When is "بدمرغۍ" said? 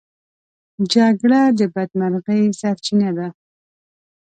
1.73-2.43